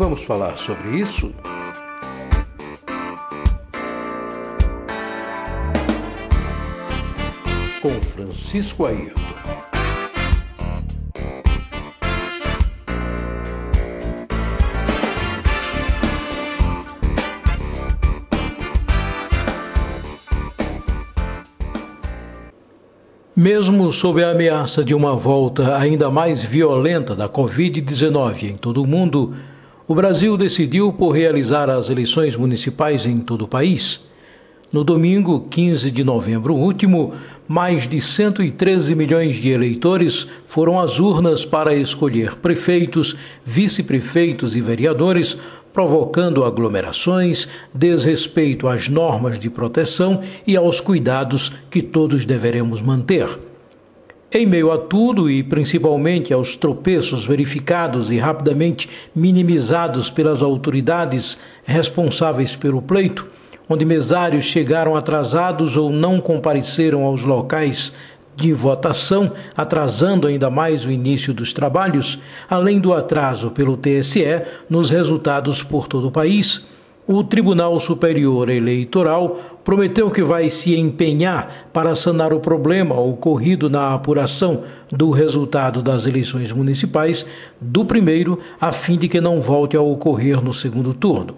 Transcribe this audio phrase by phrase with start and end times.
[0.00, 1.30] Vamos falar sobre isso?
[7.82, 9.20] Com Francisco Ayrton.
[23.36, 28.86] Mesmo sob a ameaça de uma volta ainda mais violenta da Covid-19 em todo o
[28.86, 29.34] mundo,
[29.90, 34.00] o Brasil decidiu por realizar as eleições municipais em todo o país.
[34.72, 37.12] No domingo, 15 de novembro último,
[37.48, 45.36] mais de 113 milhões de eleitores foram às urnas para escolher prefeitos, vice-prefeitos e vereadores
[45.72, 53.49] provocando aglomerações, desrespeito às normas de proteção e aos cuidados que todos deveremos manter.
[54.32, 62.54] Em meio a tudo e principalmente aos tropeços verificados e rapidamente minimizados pelas autoridades responsáveis
[62.54, 63.26] pelo pleito,
[63.68, 67.92] onde mesários chegaram atrasados ou não compareceram aos locais
[68.36, 74.92] de votação, atrasando ainda mais o início dos trabalhos, além do atraso pelo TSE nos
[74.92, 76.64] resultados por todo o país.
[77.12, 83.92] O Tribunal Superior Eleitoral prometeu que vai se empenhar para sanar o problema ocorrido na
[83.92, 87.26] apuração do resultado das eleições municipais
[87.60, 91.34] do primeiro, a fim de que não volte a ocorrer no segundo turno.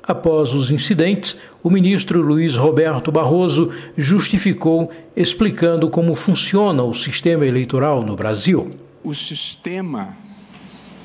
[0.00, 8.04] Após os incidentes, o ministro Luiz Roberto Barroso justificou explicando como funciona o sistema eleitoral
[8.04, 8.70] no Brasil.
[9.02, 10.16] O sistema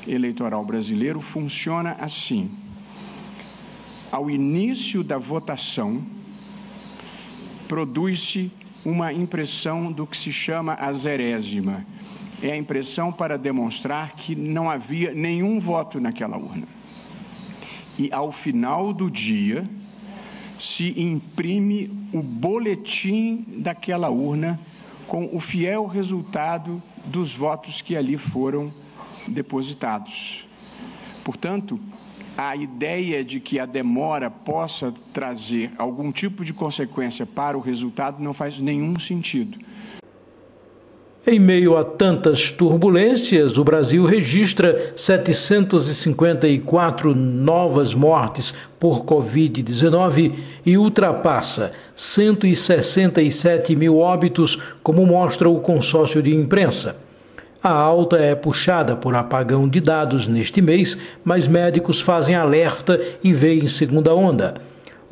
[0.06, 2.48] eleitoral brasileiro funciona assim.
[4.14, 6.00] Ao início da votação,
[7.66, 8.48] produz-se
[8.84, 11.84] uma impressão do que se chama a zerésima.
[12.40, 16.68] É a impressão para demonstrar que não havia nenhum voto naquela urna
[17.98, 19.68] e ao final do dia
[20.60, 24.60] se imprime o boletim daquela urna
[25.08, 28.72] com o fiel resultado dos votos que ali foram
[29.26, 30.46] depositados.
[31.24, 31.80] Portanto,
[32.36, 38.22] a ideia de que a demora possa trazer algum tipo de consequência para o resultado
[38.22, 39.58] não faz nenhum sentido.
[41.26, 50.34] Em meio a tantas turbulências, o Brasil registra 754 novas mortes por Covid-19
[50.66, 57.02] e ultrapassa 167 mil óbitos, como mostra o consórcio de imprensa.
[57.64, 63.32] A alta é puxada por apagão de dados neste mês, mas médicos fazem alerta e
[63.32, 64.54] veem segunda onda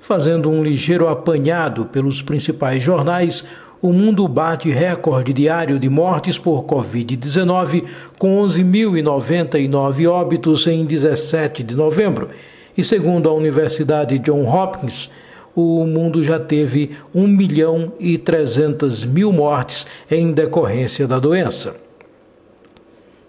[0.00, 3.42] Fazendo um ligeiro apanhado pelos principais jornais,
[3.84, 7.84] o mundo bate recorde diário de mortes por Covid-19,
[8.18, 12.30] com 11.099 óbitos em 17 de novembro.
[12.74, 15.10] E segundo a Universidade Johns Hopkins,
[15.54, 21.76] o mundo já teve 1 milhão e 300 mil mortes em decorrência da doença.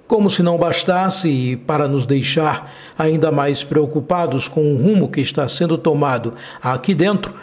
[0.07, 5.19] Como se não bastasse, e para nos deixar ainda mais preocupados com o rumo que
[5.19, 6.33] está sendo tomado
[6.63, 7.33] aqui dentro,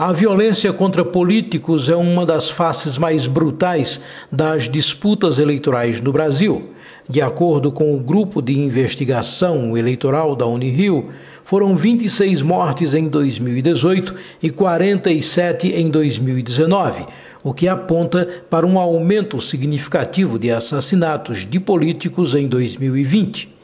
[0.00, 4.00] a violência contra políticos é uma das faces mais brutais
[4.32, 6.70] das disputas eleitorais no Brasil.
[7.06, 11.10] De acordo com o Grupo de Investigação Eleitoral da Unirio,
[11.44, 17.04] foram 26 mortes em 2018 e 47 em 2019,
[17.44, 23.54] o que aponta para um aumento significativo de assassinatos de políticos em 2020.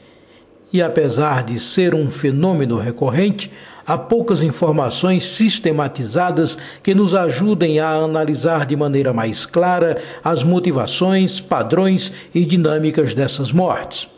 [0.71, 3.49] E apesar de ser um fenômeno recorrente,
[3.87, 11.39] há poucas informações sistematizadas que nos ajudem a analisar de maneira mais clara as motivações,
[11.39, 14.09] padrões e dinâmicas dessas mortes.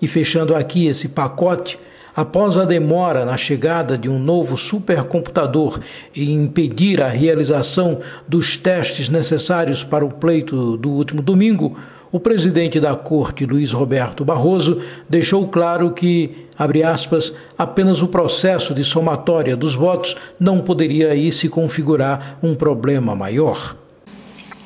[0.00, 1.78] E fechando aqui esse pacote,
[2.16, 5.78] após a demora na chegada de um novo supercomputador
[6.16, 11.76] e impedir a realização dos testes necessários para o pleito do último domingo,
[12.12, 18.74] o presidente da Corte, Luiz Roberto Barroso, deixou claro que, abre aspas, apenas o processo
[18.74, 23.76] de somatória dos votos não poderia aí se configurar um problema maior.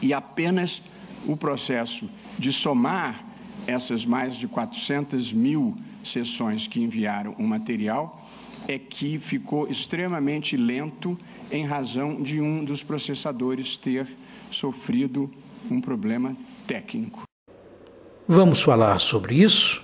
[0.01, 0.83] E apenas
[1.27, 2.09] o processo
[2.39, 3.25] de somar
[3.67, 8.27] essas mais de 400 mil sessões que enviaram o material
[8.67, 11.19] é que ficou extremamente lento
[11.51, 14.07] em razão de um dos processadores ter
[14.51, 15.31] sofrido
[15.71, 16.35] um problema
[16.67, 17.25] técnico.
[18.27, 19.83] Vamos falar sobre isso?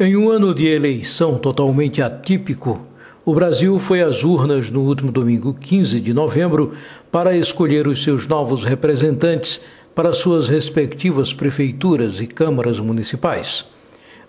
[0.00, 2.84] Em um ano de eleição totalmente atípico,
[3.24, 6.74] o Brasil foi às urnas no último domingo 15 de novembro
[7.12, 9.60] para escolher os seus novos representantes
[9.94, 13.66] para suas respectivas prefeituras e câmaras municipais.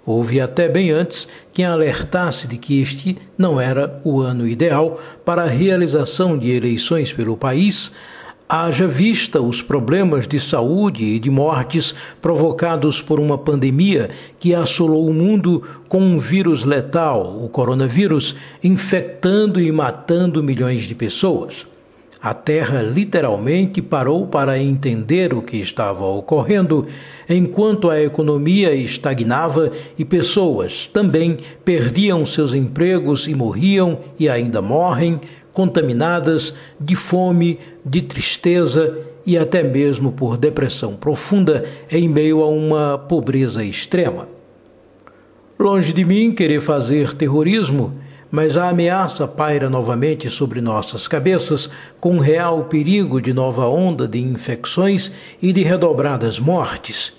[0.06, 5.44] Houve até bem antes quem alertasse de que este não era o ano ideal para
[5.44, 7.92] a realização de eleições pelo país,
[8.52, 14.10] haja vista os problemas de saúde e de mortes provocados por uma pandemia
[14.40, 20.96] que assolou o mundo com um vírus letal, o coronavírus, infectando e matando milhões de
[20.96, 21.68] pessoas.
[22.22, 26.86] A Terra literalmente parou para entender o que estava ocorrendo,
[27.30, 35.22] enquanto a economia estagnava e pessoas também perdiam seus empregos e morriam e ainda morrem
[35.60, 42.98] contaminadas de fome, de tristeza e até mesmo por depressão profunda em meio a uma
[42.98, 44.30] pobreza extrema.
[45.60, 47.94] Longe de mim querer fazer terrorismo,
[48.32, 51.70] mas a ameaça paira novamente sobre nossas cabeças,
[52.00, 55.12] com real perigo de nova onda de infecções
[55.42, 57.12] e de redobradas mortes.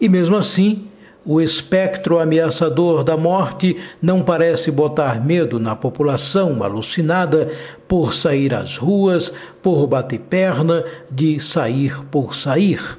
[0.00, 0.84] E mesmo assim,
[1.24, 7.50] o espectro ameaçador da morte não parece botar medo na população alucinada
[7.86, 9.32] por sair às ruas,
[9.62, 12.98] por bater perna, de sair por sair.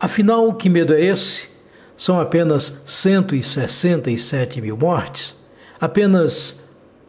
[0.00, 1.48] Afinal, que medo é esse?
[1.96, 5.34] São apenas 167 mil mortes,
[5.80, 6.60] apenas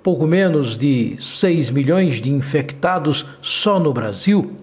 [0.02, 4.56] pouco menos de 6 milhões de infectados só no Brasil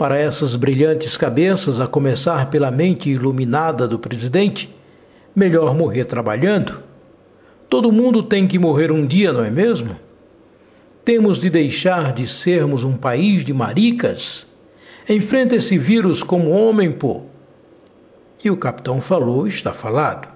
[0.00, 4.74] para essas brilhantes cabeças, a começar pela mente iluminada do presidente,
[5.36, 6.82] melhor morrer trabalhando.
[7.68, 9.94] Todo mundo tem que morrer um dia, não é mesmo?
[11.04, 14.46] Temos de deixar de sermos um país de maricas.
[15.06, 17.20] Enfrenta esse vírus como homem, pô.
[18.42, 20.28] E o capitão falou, está falado.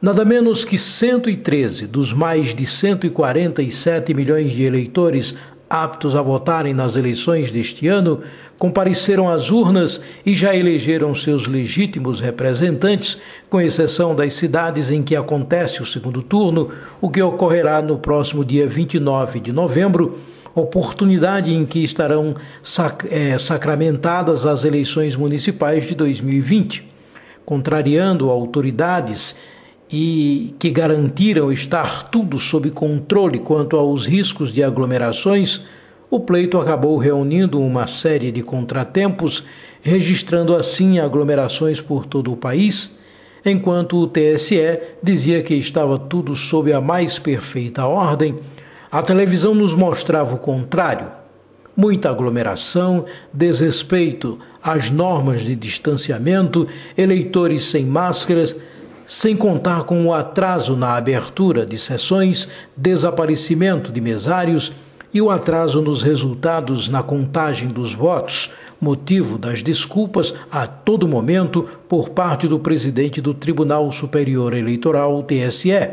[0.00, 5.34] Nada menos que 113 dos mais de 147 milhões de eleitores
[5.68, 8.20] aptos a votarem nas eleições deste ano,
[8.58, 13.18] compareceram às urnas e já elegeram seus legítimos representantes,
[13.48, 16.70] com exceção das cidades em que acontece o segundo turno,
[17.00, 20.18] o que ocorrerá no próximo dia 29 de novembro,
[20.54, 26.88] oportunidade em que estarão sac é, sacramentadas as eleições municipais de 2020.
[27.44, 29.34] Contrariando autoridades
[29.90, 35.62] e que garantiram estar tudo sob controle quanto aos riscos de aglomerações,
[36.10, 39.44] o pleito acabou reunindo uma série de contratempos,
[39.82, 42.98] registrando assim aglomerações por todo o país,
[43.44, 48.38] enquanto o TSE dizia que estava tudo sob a mais perfeita ordem,
[48.90, 51.06] a televisão nos mostrava o contrário.
[51.76, 58.56] Muita aglomeração, desrespeito às normas de distanciamento, eleitores sem máscaras,
[59.08, 62.46] sem contar com o atraso na abertura de sessões,
[62.76, 64.70] desaparecimento de mesários
[65.14, 71.66] e o atraso nos resultados na contagem dos votos, motivo das desculpas a todo momento
[71.88, 75.90] por parte do presidente do Tribunal Superior Eleitoral, TSE.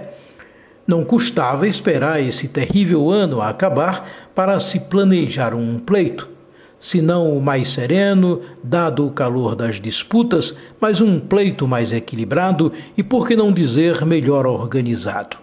[0.85, 6.34] Não custava esperar esse terrível ano acabar para se planejar um pleito
[6.85, 12.71] se não o mais sereno, dado o calor das disputas, mas um pleito mais equilibrado
[12.95, 15.37] e, por que não dizer, melhor organizado.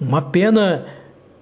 [0.00, 0.84] Uma pena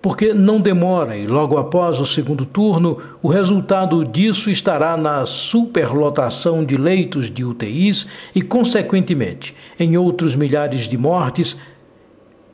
[0.03, 6.63] porque não demora e logo após o segundo turno, o resultado disso estará na superlotação
[6.63, 11.57] de leitos de UTIs e, consequentemente, em outros milhares de mortes.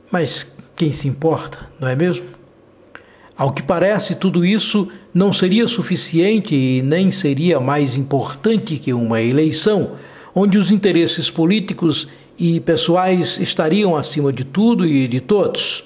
[0.09, 2.34] Mas quem se importa, não é mesmo?
[3.37, 9.21] Ao que parece, tudo isso não seria suficiente e nem seria mais importante que uma
[9.21, 9.91] eleição,
[10.33, 12.07] onde os interesses políticos
[12.39, 15.83] e pessoais estariam acima de tudo e de todos.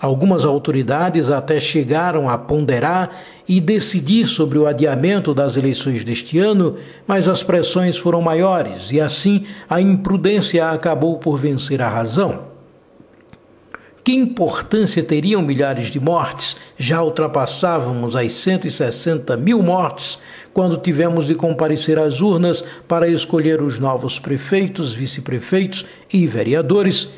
[0.00, 3.10] Algumas autoridades até chegaram a ponderar
[3.46, 6.76] e decidir sobre o adiamento das eleições deste ano,
[7.06, 12.47] mas as pressões foram maiores e assim a imprudência acabou por vencer a razão.
[14.08, 16.56] Que importância teriam milhares de mortes?
[16.78, 20.18] Já ultrapassávamos as 160 mil mortes
[20.54, 27.10] quando tivemos de comparecer às urnas para escolher os novos prefeitos, vice-prefeitos e vereadores,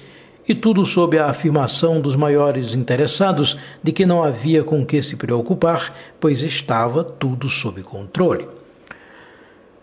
[0.48, 5.14] e tudo sob a afirmação dos maiores interessados de que não havia com que se
[5.14, 8.48] preocupar, pois estava tudo sob controle.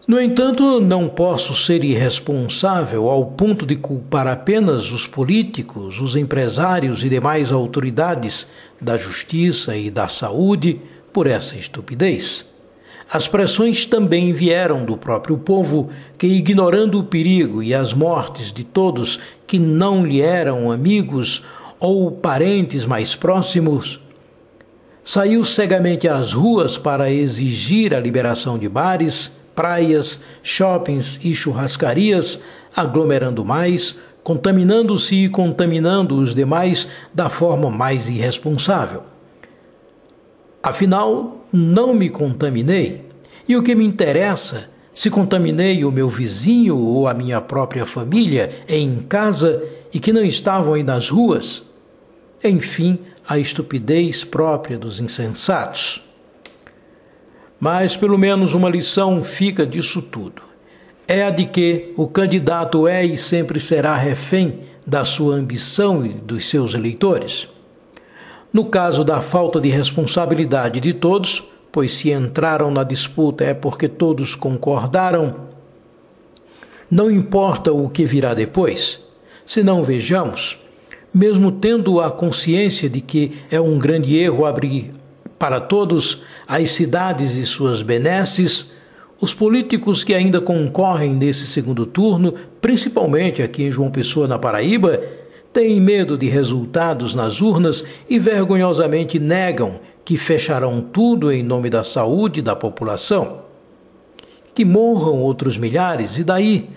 [0.07, 7.03] No entanto, não posso ser irresponsável ao ponto de culpar apenas os políticos, os empresários
[7.03, 8.47] e demais autoridades
[8.81, 10.79] da justiça e da saúde
[11.11, 12.45] por essa estupidez.
[13.11, 18.63] As pressões também vieram do próprio povo, que, ignorando o perigo e as mortes de
[18.63, 21.43] todos que não lhe eram amigos
[21.81, 23.99] ou parentes mais próximos,
[25.03, 32.39] saiu cegamente às ruas para exigir a liberação de bares, praias, shoppings e churrascarias,
[32.75, 39.01] aglomerando mais, contaminando-se e contaminando os demais da forma mais irresponsável.
[40.61, 43.05] Afinal, não me contaminei,
[43.49, 48.51] e o que me interessa se contaminei o meu vizinho ou a minha própria família
[48.69, 51.63] em casa e que não estavam aí nas ruas?
[52.43, 56.06] Enfim, a estupidez própria dos insensatos.
[57.59, 60.41] Mas pelo menos uma lição fica disso tudo.
[61.07, 66.09] É a de que o candidato é e sempre será refém da sua ambição e
[66.09, 67.47] dos seus eleitores.
[68.53, 73.87] No caso da falta de responsabilidade de todos, pois se entraram na disputa é porque
[73.87, 75.47] todos concordaram,
[76.89, 79.03] não importa o que virá depois.
[79.45, 80.57] Se não vejamos,
[81.13, 84.93] mesmo tendo a consciência de que é um grande erro abrir
[85.37, 88.71] para todos as cidades e suas benesses,
[89.19, 95.01] os políticos que ainda concorrem nesse segundo turno, principalmente aqui em João Pessoa, na Paraíba,
[95.51, 101.83] têm medo de resultados nas urnas e vergonhosamente negam que fecharão tudo em nome da
[101.83, 103.41] saúde da população.
[104.53, 106.69] Que morram outros milhares e daí?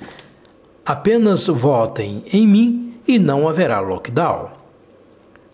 [0.84, 4.59] Apenas votem em mim e não haverá lockdown.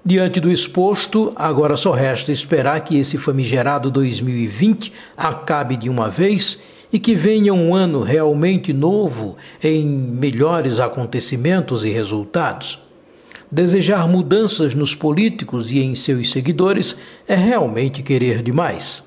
[0.06, 6.60] Diante do exposto, agora só resta esperar que esse famigerado 2020 acabe de uma vez
[6.92, 12.78] e que venha um ano realmente novo em melhores acontecimentos e resultados.
[13.50, 16.96] Desejar mudanças nos políticos e em seus seguidores
[17.26, 19.02] é realmente querer demais.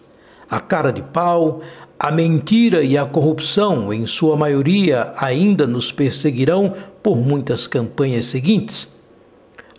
[0.50, 1.62] A cara de pau,
[1.98, 8.99] a mentira e a corrupção, em sua maioria, ainda nos perseguirão por muitas campanhas seguintes.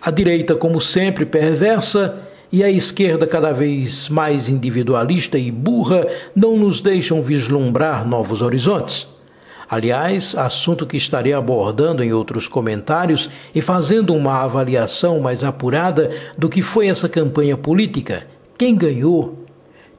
[0.02, 6.56] A direita, como sempre, perversa e a esquerda, cada vez mais individualista e burra, não
[6.56, 9.06] nos deixam vislumbrar novos horizontes.
[9.68, 16.48] Aliás, assunto que estarei abordando em outros comentários e fazendo uma avaliação mais apurada do
[16.48, 18.26] que foi essa campanha política,
[18.56, 19.44] quem ganhou,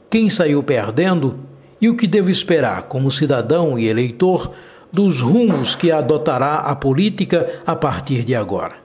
[0.10, 1.40] quem saiu perdendo
[1.80, 4.52] e o que devo esperar como cidadão e eleitor
[4.92, 8.81] dos rumos que adotará a política a partir de agora.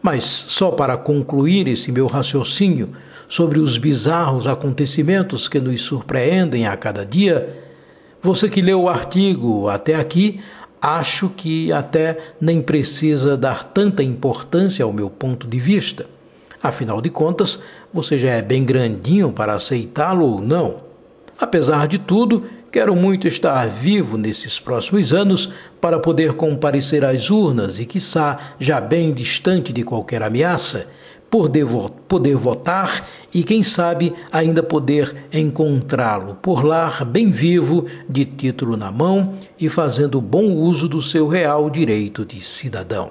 [0.00, 2.90] Mas só para concluir esse meu raciocínio
[3.28, 7.58] sobre os bizarros acontecimentos que nos surpreendem a cada dia,
[8.22, 10.40] você que leu o artigo até aqui,
[10.80, 16.06] acho que até nem precisa dar tanta importância ao meu ponto de vista.
[16.62, 17.60] Afinal de contas,
[17.92, 20.88] você já é bem grandinho para aceitá-lo ou não.
[21.40, 27.80] Apesar de tudo, quero muito estar vivo nesses próximos anos para poder comparecer às urnas
[27.80, 30.86] e, quiçá, já bem distante de qualquer ameaça,
[31.30, 31.64] poder,
[32.36, 39.34] votar e, quem sabe, ainda poder encontrá-lo por lá, bem vivo, de título na mão
[39.60, 43.10] e fazendo bom uso do seu real direito de cidadão.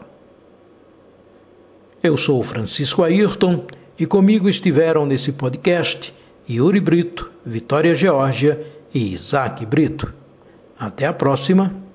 [2.02, 3.66] Eu sou Francisco Ayrton
[4.00, 6.14] e comigo estiveram nesse podcast
[6.50, 10.14] Yuri Brito, Vitória Geórgia e Isaac Brito.
[10.80, 11.87] Até a próxima